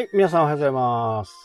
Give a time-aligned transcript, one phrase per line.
[0.00, 1.36] はい、皆さんおはようございます。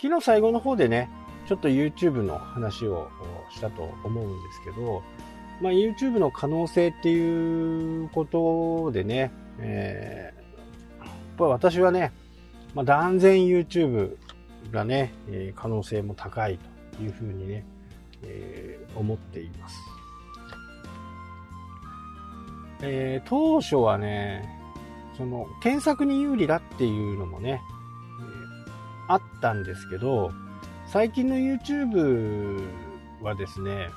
[0.00, 1.10] 昨日最後の方でね、
[1.48, 3.10] ちょっと YouTube の話を
[3.50, 5.02] したと思うんですけど、
[5.60, 12.12] まあ、YouTube の可能性っていうことでね、えー、やっぱ私はね、
[12.76, 14.16] まあ、断然 YouTube
[14.70, 16.60] がね、え可能性も高い
[16.96, 17.66] というふうにね、
[18.22, 19.76] えー思っています。
[22.82, 24.57] えー当初はね、
[25.18, 27.60] その検索に有利だっていうのもね、
[29.08, 30.30] あったんですけど、
[30.86, 32.64] 最近の YouTube
[33.20, 33.90] はですね、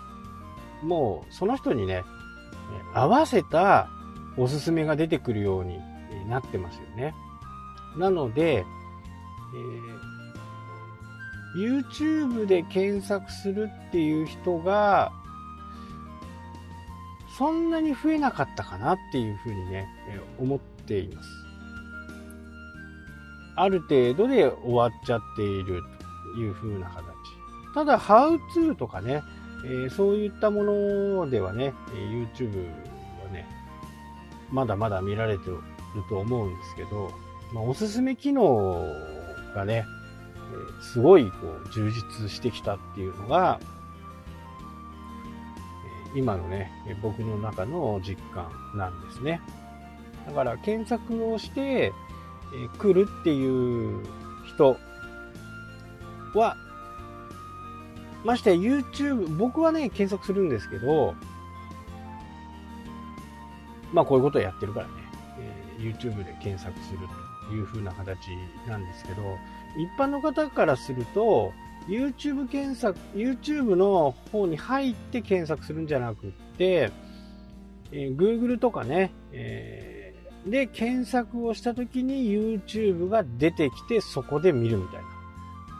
[0.83, 2.03] もうその人にね、
[2.93, 3.87] 合わせた
[4.35, 5.79] おすすめが出てくるように
[6.27, 7.13] なってますよね。
[7.97, 10.11] なので、えー
[11.55, 15.11] YouTube で検索するっていう人が、
[17.37, 21.29] そんなに増えなかったかなっていうふうにね、え思っています。
[23.55, 25.83] ある程度で終わっちゃっている
[26.35, 27.03] という風な形。
[27.73, 29.23] ただ、How to とかね、
[29.63, 32.65] えーそういったものではね、YouTube
[33.23, 33.47] はね、
[34.51, 35.59] まだまだ見られてる
[36.09, 37.11] と思うんですけど、
[37.53, 38.85] まあ、おすすめ機能
[39.53, 39.85] がね、
[40.81, 43.59] すごいこう充実してきたっていうのが、
[46.15, 49.41] 今のね、僕の中の実感なんですね。
[50.27, 51.93] だから検索をして、
[52.53, 54.03] え来るっていう
[54.45, 54.77] 人
[56.35, 56.55] は、
[58.23, 61.15] まして YouTube、僕はね、検索するんですけど、
[63.93, 64.93] まあこういうことをやってるからね、
[65.39, 66.99] え YouTube で検索する
[67.47, 68.17] という風な形
[68.67, 69.37] なんですけど、
[69.77, 71.53] 一般の方からすると、
[71.87, 76.91] YouTube 検索、YouTube の方に入って検索するんじゃなくって、
[77.91, 85.01] えー Google とかね、えーで検索をした時に YouTube が出てきてそこで見るみたいな、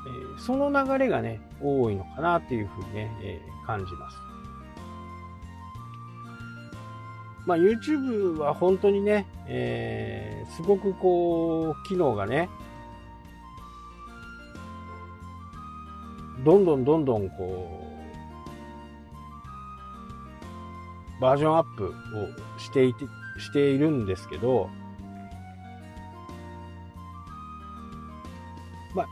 [0.07, 4.17] えーその流れがね、多いのかなっていうふうにね、えー感じます。
[7.45, 12.49] まあ YouTube は本当にね、えーすごくこう、機能がね、
[16.43, 17.87] どんどんどんどんこ
[21.19, 23.05] う、バージョンアップをしていて、
[23.39, 24.69] しているんですけど、
[28.95, 29.07] まあ、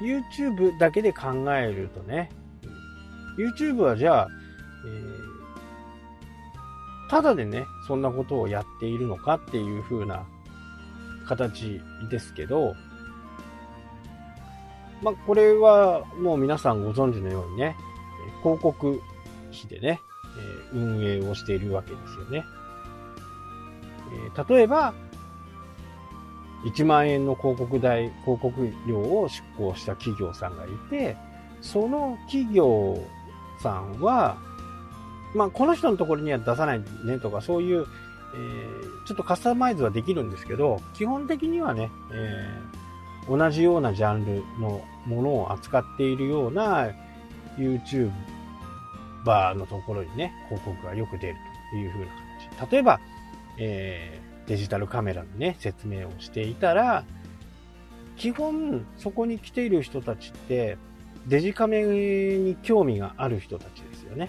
[0.00, 2.30] YouTube だけで考えるとね、
[3.38, 4.28] YouTube はじゃあ、
[4.86, 5.30] えー
[7.10, 10.28] ただでね、そんなことをやっているのかっていう風な
[11.26, 12.76] 形ですけど、
[15.02, 17.76] まあ、これはもう皆さんご存知のようにね、
[18.42, 19.00] 広告
[19.50, 20.00] 費でね、
[20.72, 22.44] え運営をしているわけですよね。
[24.36, 24.92] え例えば、
[26.64, 31.16] 1万円の広告代、広告料を出向した企業さんがいて、
[31.62, 33.02] その企業
[33.62, 34.36] さんは、
[35.34, 37.86] まあ、この人のところには出さないねとか、そういう、
[38.34, 42.89] えーちょっとカスタマイズはできるんですけど、基本的にはね、えー
[43.30, 46.90] 同じようなジャンルのものを扱っているような
[47.56, 48.10] YouTuber
[49.54, 51.36] のところにね、広告がよく出る
[51.70, 52.10] という風な
[52.58, 52.72] 形。
[52.72, 53.00] 例えば、
[53.58, 57.04] えーデジタルカメラのね、説明をしていたら、
[58.16, 60.76] 基本そこに来ている人たちって、
[61.28, 64.28] デジカメに興味がある人たちですよね。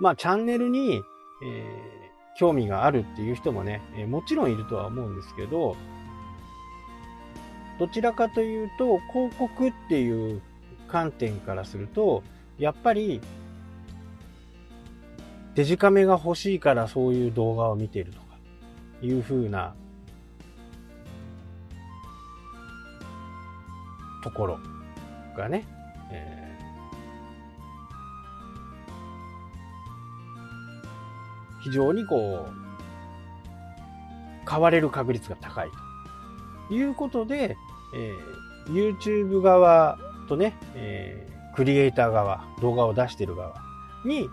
[0.00, 1.02] まあ、チャンネルに、
[1.44, 2.07] えー
[2.38, 5.76] 興味があるっていう人もね、えもちろんいるとは思うんですけど、
[7.80, 10.40] どちらかというと、広告っていう
[10.86, 12.22] 観点からすると、
[12.56, 13.20] やっぱり、
[15.56, 18.26] デジカメが欲しいからそういう動画を見てるとか、
[19.02, 19.74] いう風な、
[24.22, 24.60] ところ
[25.36, 25.66] がね、
[26.12, 26.37] え
[31.68, 32.52] 非常にこう、
[34.44, 35.70] 買われる確率が高い
[36.68, 37.56] ということで、
[37.94, 38.38] えー
[38.68, 39.98] YouTube 側
[40.28, 43.54] とね、えークリエイター側、動画を出してる側
[44.04, 44.28] に、えー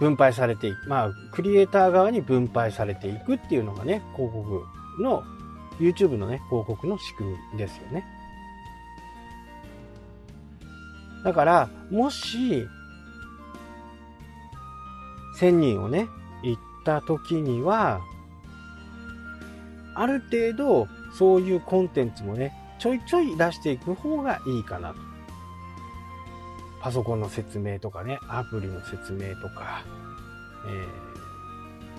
[0.00, 0.88] 分配されていく。
[0.88, 4.64] まあ、クリエイター側に分配されていくっていうのがね、広告
[5.00, 5.22] の、
[5.78, 8.04] YouTube のね、広告の仕組みですよね。
[11.24, 12.66] だから、もし、
[15.48, 16.08] 1000人をね、
[16.42, 18.00] 行った時には、
[19.94, 24.96] ある程度、そういうコンテンツもね、ちょいちょい出していく方がいいかなと。
[26.80, 29.84] パソコンの説明とかね、アプリの説明とか、
[30.66, 31.14] えー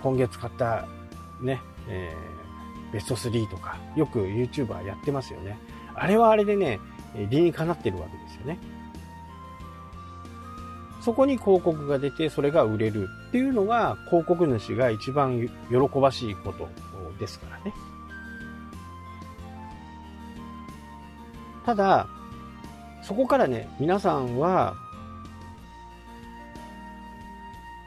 [0.05, 0.85] 今月買った
[1.41, 1.59] ね、
[1.89, 5.57] えー、ベスト3とか、よく YouTuber やってますよね。
[5.95, 6.79] あれはあれでね、
[7.31, 8.59] 理にかなってるわけですよね。
[11.05, 16.67] そこに広告が出て、それが売れるっていうのが、広告主が一番喜ばしいこと
[17.19, 17.71] ですからね。
[21.63, 22.07] ただ、
[23.03, 24.73] そこからね、皆さんは、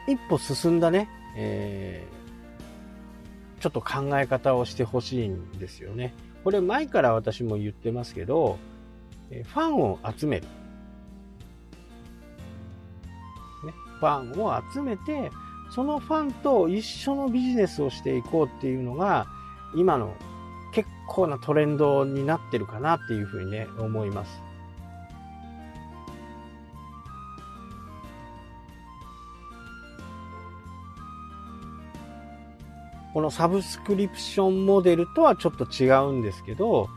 [0.06, 6.14] 一歩進んだね、えー、ちょっと考え方をしてほしいんですよね。
[6.44, 8.58] これ前から私も言ってますけど、
[9.28, 10.46] ファンを集める。
[13.98, 15.30] ファンを集めて、
[15.70, 19.26] そのファンと一緒のビジネスをしていこうっていうのが、
[19.74, 20.14] 今の
[20.72, 24.42] 結構なトレンドになってるかなっていうふうにね、思います。
[33.14, 36.88] このサブスクリプションモデルとはちょっと違うんですけど、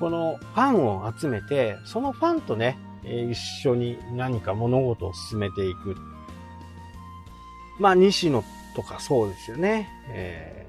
[0.00, 5.96] このファンを集めて、そのファンとね、一緒に何か物事を進めていく。
[7.78, 8.42] まあ、西野
[8.74, 9.88] とかそうですよね。
[10.10, 10.66] え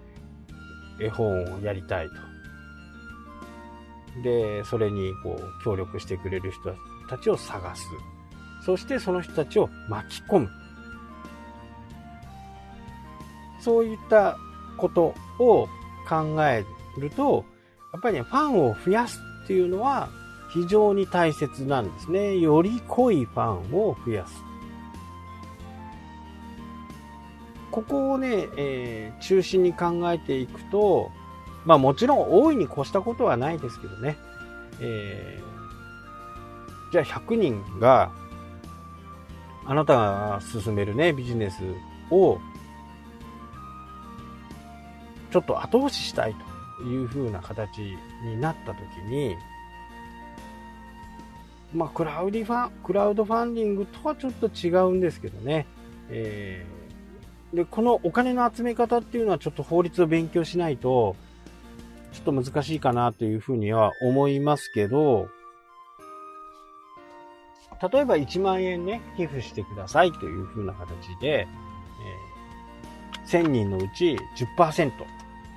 [0.99, 2.13] ー、絵本をやりたいと。
[4.21, 6.75] で、それにこう協力してくれる人
[7.09, 7.85] たちを探す。
[8.65, 10.49] そしてその人たちを巻き込む。
[13.59, 14.37] そういった
[14.77, 15.67] ことを
[16.07, 16.65] 考え
[16.97, 17.45] ると、
[17.93, 20.09] やっぱりね、ファンを増やすっていうのは
[20.51, 22.37] 非常に大切なんですね。
[22.37, 24.48] より濃いファンを増やす。
[27.71, 31.11] ここをね、えー、中心に考えていくと、
[31.65, 34.17] まあもちろん大いに越したことはないですけどね。
[34.79, 38.11] えー、じゃあ100人が
[39.65, 41.61] あなたが進めるね、ビジネス
[42.09, 42.39] を
[45.31, 46.35] ちょっと後押ししたい
[46.79, 47.79] という風な形
[48.23, 49.35] になった時に、
[51.73, 55.67] まあ、クラウディファン、クラウドファンディングとはちょっと違うんですけどね。
[56.09, 56.78] えー、
[57.53, 61.15] で、このお金の集め方っていうのはちょっと法律を勉強しないと、
[62.11, 65.29] ちょっと難しいかなというふうには思いますけど、
[67.91, 70.87] 例えば1万円ね、寄付してくださいというふうな形
[71.21, 74.17] で、えー、1000人のうち
[74.57, 74.91] 10%、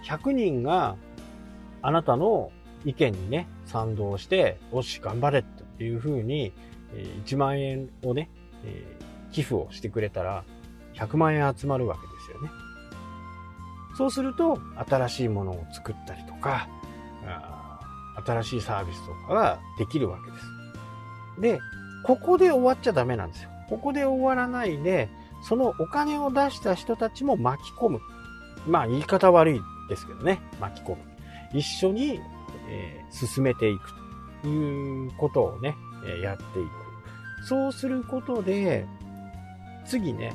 [0.04, 0.96] 100人が
[1.82, 2.52] あなたの
[2.84, 6.52] 意見にね、賛同して、おし、頑張れっていう風に、
[7.26, 8.30] 1万円をね
[8.64, 8.84] え、
[9.32, 10.44] 寄付をしてくれたら、
[10.94, 12.50] 100万円集まるわけですよね。
[13.96, 14.58] そうすると、
[14.88, 16.68] 新しいものを作ったりとか、
[18.26, 21.40] 新しいサービスとかができるわけです。
[21.40, 21.60] で、
[22.04, 23.50] ここで終わっちゃダメなんですよ。
[23.68, 25.08] ここで終わらないで、
[25.42, 28.00] そのお金を出した人たちも巻き込む。
[28.66, 30.98] まあ言い方悪いですけどね、巻き込む。
[31.52, 32.20] 一緒に、
[32.68, 33.92] えー、進めていく
[34.42, 35.74] ということをね、
[36.22, 37.46] やっていく。
[37.46, 38.86] そうすることで、
[39.84, 40.32] 次ね、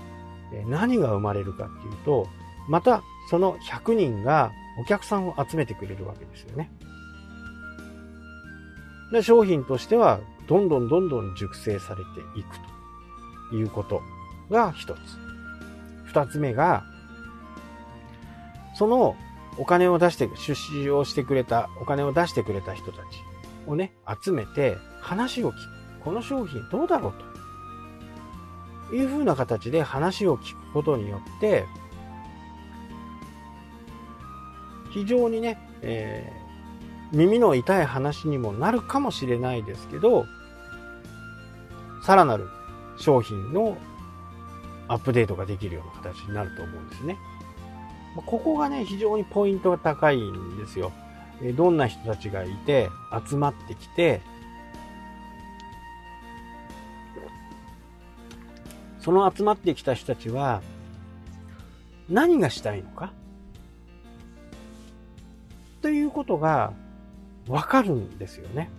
[0.68, 2.28] 何が生まれるかっていうと、
[2.68, 6.72] またその100人がお客さんを集めてくれるわけですよね。
[9.12, 12.58] で商品としては、どんどんどんどん熟成されていく
[13.50, 14.02] ということ
[14.50, 14.98] が一つ。
[16.06, 16.84] 二つ目が、
[18.76, 19.16] その
[19.58, 23.06] お金を出して、出資をしてくれた、お金を出してくれた人たち
[23.66, 25.60] をね、集めて話を聞く。
[26.04, 27.37] この商品どうだろうと
[28.96, 31.66] いう風な形で話を聞くことによって、
[34.92, 40.26] 非常にね、えー、耳の痛い話にもなるかもしれないですけど、
[42.04, 42.48] さらなる
[42.98, 43.78] 商品の
[44.88, 47.18] アップデートができるような形になると思うんですね。
[48.26, 50.92] ここがね、非常にポイントが高いんですよ。
[51.56, 52.90] どんな人たちがいて、
[53.28, 54.22] 集まってきて、
[59.08, 60.62] その集まってきた人たちは、
[62.10, 63.14] 何がしたいのか？
[65.82, 66.74] ということが
[67.48, 68.70] わかるんですよね。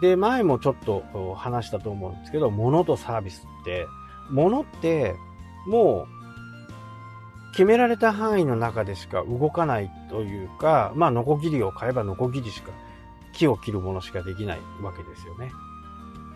[0.00, 3.86] で、前もちょっと話したと思うんですけど、物とサービスって、
[4.32, 5.14] 物って
[5.68, 12.72] もう決められた範囲の中でしか動かないというか、まあ、ノコギリを買えばノコギリしか、
[13.32, 15.52] 木を切るものしかできないわけですよね。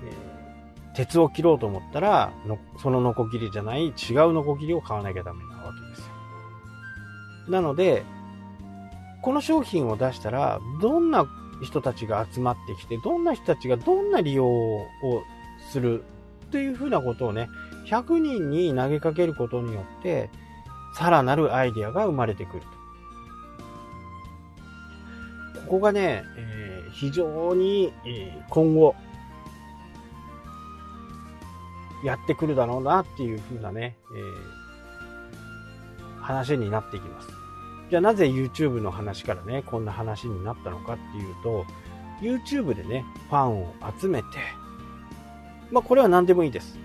[0.04, 0.37] えー、
[0.98, 3.92] 鉄を切ろうと思ったらのそのノコギリじゃない違う
[4.32, 6.06] ノコギリを買わなきゃダメなわけですよ。
[7.50, 8.02] なので、
[9.22, 11.28] この商品を出したら、どんな
[11.62, 14.88] 人たちが集まってきて、どんな人たちがどんな利用を
[15.70, 16.02] する
[16.50, 17.48] というふうなことをね、
[17.86, 20.30] 100人に投げかけることによって、
[20.96, 22.62] さらなるアイデアが生まれてくる
[25.54, 25.60] と。
[25.60, 28.96] ここがね、えー、非常に、えー、今後、
[32.04, 37.28] やってくるだろうなっていうふうなね、えー、話になっていきます。
[37.90, 41.64] じゃあなぜ YouTube の話からね、こんな話になったのかっていうと、
[42.20, 44.28] YouTube でね、ファンを集めて、
[45.70, 46.78] まあこれは何でもいいです。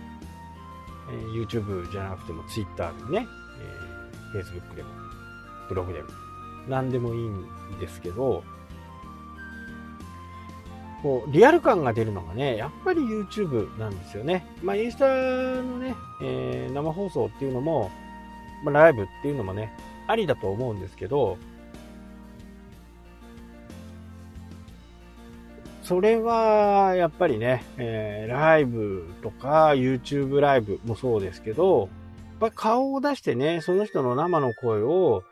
[1.11, 3.27] えー、YouTube じゃなくても Twitter でね、
[4.33, 4.89] えー、Facebook でも、
[5.69, 6.09] ブログでも、
[6.67, 7.45] 何でもいいん
[7.79, 8.43] ですけど、
[11.03, 14.45] こう、リアル感が出るのがね、やっぱり YouTube なんですよね。
[14.63, 17.91] まあ、インスタのね、えー、生放送っていうのも、
[18.63, 19.75] まあ、ライブっていうのもね、
[20.07, 21.37] ありだと思うんですけど、
[25.83, 31.89] それは、やっぱりね、えー、ライブとか YouTube ライブもそうですけど、
[32.41, 35.23] やっぱ顔を出してね、その人の生の声を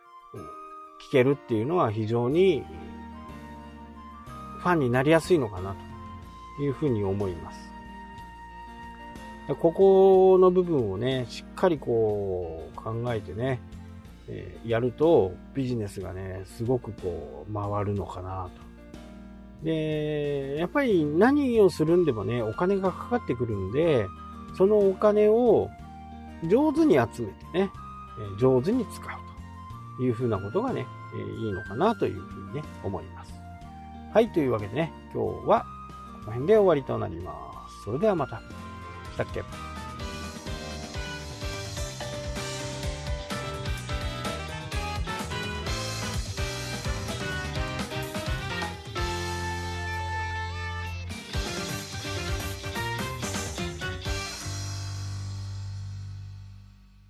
[1.08, 2.66] 聞けるっていうのは非常に
[4.62, 5.76] ファンになりやすいのかな
[6.58, 7.72] というふうに思います。
[9.60, 13.60] ここの部分をね、しっかりこう考えてね、
[14.30, 19.66] え、やるとビジネスがね、すごくこう回るのかなと。
[19.66, 24.06] で、やっぱり何をするんでもね、お金がかかってくるんで、
[24.56, 25.70] そのお金を
[26.48, 27.72] 上手に集めてね、
[28.40, 29.08] 上手に使う
[29.98, 30.86] というふうなことがね、
[31.40, 33.41] いいのかなというふうにね、思います。
[34.14, 35.66] はい、というわけでね、今日は
[36.26, 37.34] この辺で終わりとなりま
[37.70, 37.86] す。
[37.86, 38.42] それではまた。
[39.14, 39.42] 来たっけ？